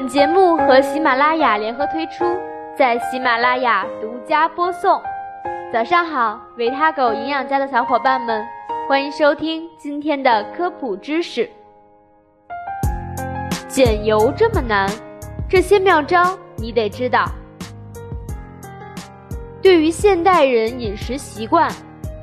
[0.00, 2.24] 本节目和喜马拉雅联合推出，
[2.76, 5.02] 在喜马拉雅独家播送。
[5.72, 8.46] 早上好，维他狗营养家的小伙伴们，
[8.88, 11.50] 欢迎收听今天的科普知识。
[13.66, 14.88] 减油这么难，
[15.50, 17.24] 这些妙招你得知道。
[19.60, 21.68] 对于现代人饮食习惯，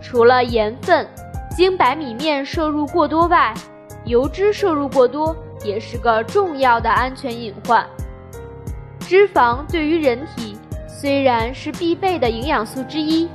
[0.01, 1.05] 除了盐分、
[1.49, 3.53] 精白米面摄入过多外，
[4.05, 5.35] 油脂摄入过多
[5.65, 7.85] 也是个重要的安全隐患。
[8.99, 13.27] 脂肪对于人体虽然是必备的营养素之一，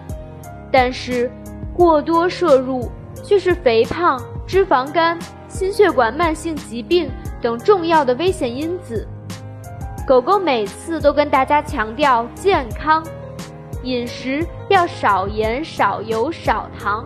[0.72, 1.30] 但是
[1.74, 2.90] 过多摄入
[3.24, 5.18] 却是肥胖、脂肪肝、
[5.48, 9.06] 心血管慢性疾病等重要的危险因子。
[10.06, 13.02] 狗狗每次都跟大家强调健康。
[13.82, 17.02] 饮食要少盐、少油、少糖，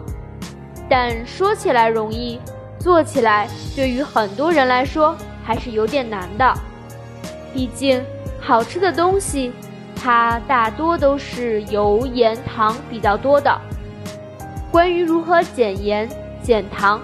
[0.89, 2.41] 但说起来容易，
[2.85, 6.55] 做起来对于很多人来说还是有点难的。
[7.51, 8.05] 毕竟，
[8.39, 9.55] 好吃的东西，
[9.97, 13.59] 它大多都是油、盐、糖比较多的。
[14.71, 16.07] 关于如何减盐、
[16.43, 17.01] 减糖，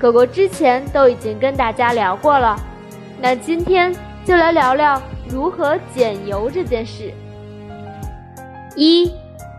[0.00, 2.58] 狗狗之前都已经跟大家聊过了。
[3.20, 3.94] 那今天
[4.24, 7.14] 就来聊聊如何减油这件事。
[8.74, 9.12] 一，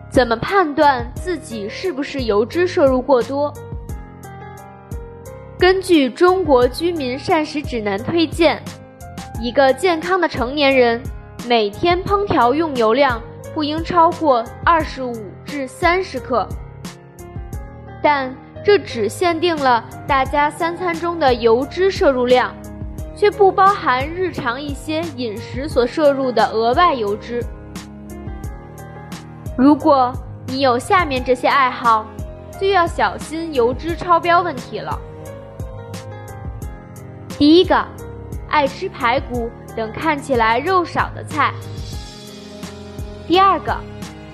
[0.09, 3.53] 怎么判断自己是不是油脂摄入过多？
[5.63, 8.61] 根据《中国居民膳食指南》推荐，
[9.41, 11.01] 一个健康的成年人
[11.47, 13.21] 每天烹调用油量
[13.53, 15.13] 不应超过二十五
[15.45, 16.45] 至三十克，
[18.01, 22.53] 但这只限定了大家三餐中的油脂摄入量，
[23.15, 27.41] 却不包含日常一些饮食所摄入的额外油脂。
[29.57, 30.11] 如果
[30.47, 32.05] 你有下面这些爱好，
[32.59, 34.99] 就要小心油脂超标问题了。
[37.37, 37.85] 第一个，
[38.47, 41.51] 爱吃排骨等看起来肉少的菜。
[43.27, 43.75] 第二个，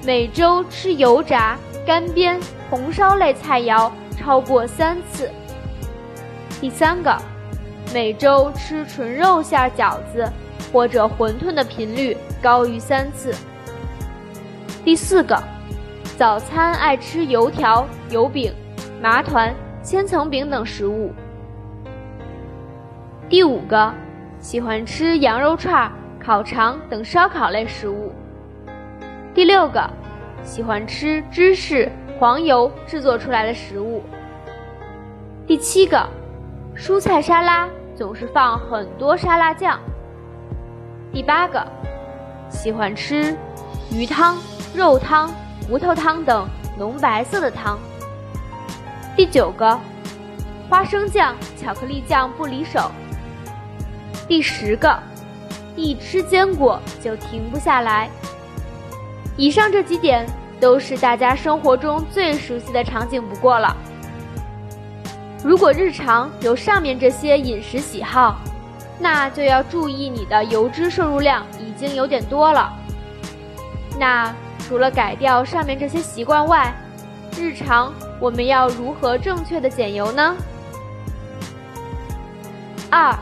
[0.03, 2.37] 每周吃油炸、干煸、
[2.69, 5.31] 红烧类菜肴超过三次。
[6.59, 7.17] 第三个，
[7.93, 10.29] 每周吃纯肉馅饺子
[10.73, 13.33] 或者馄饨的频率高于三次。
[14.83, 15.41] 第四个，
[16.17, 18.53] 早餐爱吃油条、油饼、
[19.01, 21.13] 麻团、千层饼等食物。
[23.29, 23.93] 第五个，
[24.39, 28.11] 喜欢吃羊肉串、烤肠等烧烤类食物。
[29.35, 29.87] 第六个，
[30.43, 34.01] 喜欢吃芝士、黄油制作出来的食物。
[35.45, 36.09] 第七个，
[36.75, 39.79] 蔬菜沙拉总是放很多沙拉酱。
[41.13, 41.63] 第八个，
[42.49, 43.37] 喜欢吃
[43.91, 44.37] 鱼汤。
[44.73, 45.31] 肉汤、
[45.67, 46.47] 骨头汤等
[46.77, 47.77] 浓白色的汤。
[49.15, 49.79] 第九个，
[50.67, 52.91] 花生酱、巧克力酱不离手。
[54.29, 54.97] 第十个，
[55.75, 58.09] 一吃坚果就停不下来。
[59.35, 60.25] 以上这几点
[60.59, 63.75] 都是大家生活中最熟悉的场景不过了。
[65.43, 68.39] 如果日常有上面这些饮食喜好，
[68.99, 72.71] 那就要注意你的油脂摄入量已经有点多了。
[73.99, 74.33] 那。
[74.67, 76.71] 除了改掉上面这些习惯外，
[77.35, 80.35] 日常我们要如何正确的减油呢？
[82.91, 83.17] 二，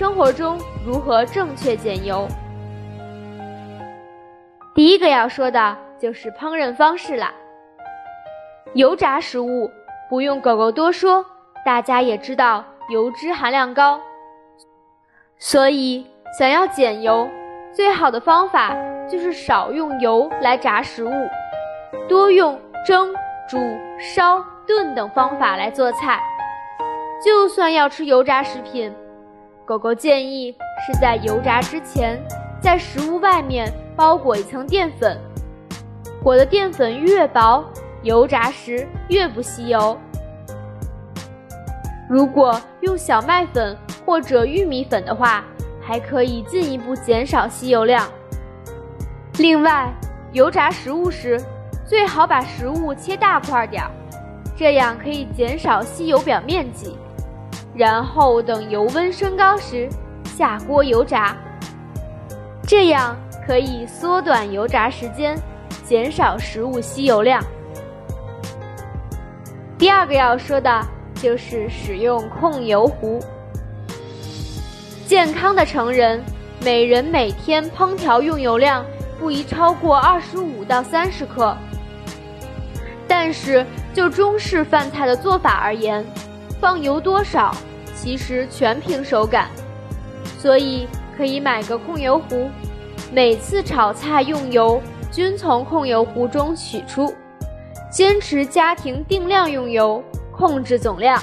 [0.00, 2.26] 生活中如何正确减油？
[4.74, 7.30] 第一个要说的就是烹饪方式啦。
[8.72, 9.70] 油炸食物
[10.08, 11.22] 不用狗狗多说，
[11.66, 14.00] 大家也知道油脂含量高，
[15.36, 16.06] 所以
[16.38, 17.28] 想要减油，
[17.70, 18.74] 最好的方法。
[19.06, 21.12] 就是少用油来炸食物，
[22.08, 23.12] 多用蒸、
[23.46, 23.58] 煮、
[23.98, 26.18] 烧、炖等方法来做菜。
[27.22, 28.94] 就算要吃油炸食品，
[29.70, 30.52] 狗狗建议
[30.84, 32.20] 是在油炸之前，
[32.60, 35.16] 在食物外面包裹一层淀粉，
[36.24, 37.64] 裹的淀粉越薄，
[38.02, 39.96] 油炸时越不吸油。
[42.08, 45.44] 如果用小麦粉或者玉米粉的话，
[45.80, 48.08] 还可以进一步减少吸油量。
[49.38, 49.88] 另外，
[50.32, 51.40] 油炸食物时，
[51.86, 53.90] 最好把食物切大块点儿，
[54.56, 56.96] 这样可以减少吸油表面积。
[57.74, 59.88] 然后等油温升高时
[60.24, 61.36] 下锅油炸，
[62.66, 65.36] 这样可以缩短油炸时间，
[65.84, 67.42] 减少食物吸油量。
[69.78, 73.18] 第二个要说的就是使用控油壶。
[75.06, 76.22] 健康的成人，
[76.62, 78.84] 每人每天烹调用油量。
[79.18, 81.54] 不宜超过二十五到三十克。
[83.06, 86.02] 但是就中式饭菜的做法而言，
[86.60, 87.54] 放油多少
[87.94, 89.48] 其实全凭手感，
[90.38, 90.86] 所以
[91.16, 92.50] 可以买个控油壶，
[93.12, 94.80] 每次炒菜用油
[95.10, 97.14] 均从控油壶中取出，
[97.90, 101.20] 坚持家庭定量用油，控制总量。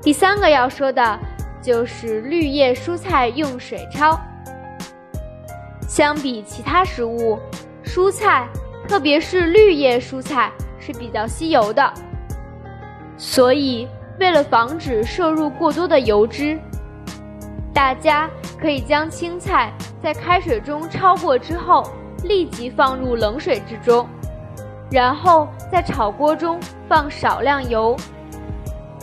[0.00, 1.18] 第三个要说的
[1.60, 4.16] 就是绿叶蔬菜用水焯。
[5.88, 7.38] 相比其他食物，
[7.84, 8.48] 蔬菜，
[8.88, 10.50] 特别是绿叶蔬菜
[10.80, 11.92] 是比较吸油的，
[13.24, 13.86] 所以
[14.18, 16.58] 为了防止摄入过多的油脂，
[17.72, 18.28] 大家
[18.60, 19.72] 可以将青菜
[20.02, 21.88] 在开水中焯过之后，
[22.24, 24.08] 立即放入冷水之中，
[24.90, 26.58] 然后在炒锅中
[26.88, 27.96] 放少量油。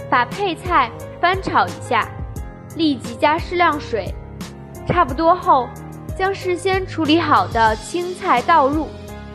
[0.10, 2.06] 把配菜翻炒一下，
[2.76, 4.14] 立即加适量水，
[4.86, 5.70] 差不多后，
[6.18, 8.90] 将事先处理好的青菜倒入，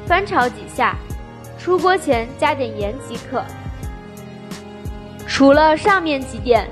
[0.04, 0.94] 翻炒几下，
[1.58, 3.42] 出锅前加点盐即可。
[5.44, 6.66] 除了上面几点，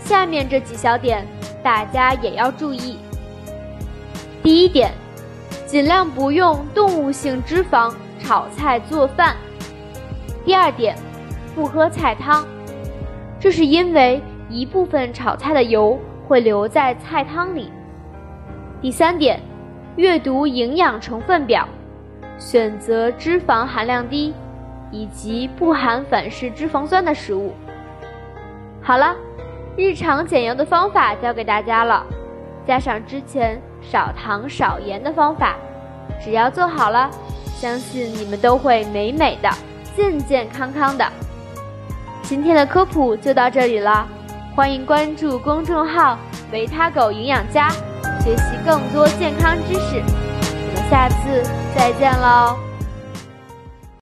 [0.00, 1.24] 下面这几小点
[1.62, 2.98] 大家也要注意。
[4.42, 4.90] 第一点，
[5.64, 9.36] 尽量不用动物性脂肪炒菜做饭。
[10.44, 10.96] 第二点，
[11.54, 12.44] 不喝菜汤。
[13.38, 14.20] 这是因为
[14.50, 15.96] 一部分炒菜的油
[16.26, 17.70] 会留在菜汤里。
[18.82, 19.40] 第三点，
[19.94, 21.68] 阅读营养成分表，
[22.40, 24.34] 选择脂肪含量低
[24.90, 27.52] 以及不含反式脂肪酸的食物。
[28.86, 29.16] 好了，
[29.76, 32.06] 日常减油的方法教给大家了，
[32.64, 35.56] 加上之前少糖少盐的方法，
[36.24, 37.10] 只要做好了，
[37.56, 39.50] 相信你们都会美美的、
[39.96, 41.04] 健健康康的。
[42.22, 44.06] 今天的科普就到这里了，
[44.54, 46.16] 欢迎关注公众号
[46.52, 47.70] “维他狗营养家”，
[48.22, 50.00] 学习更多健康知识。
[50.00, 51.42] 我们下次
[51.76, 52.65] 再见喽！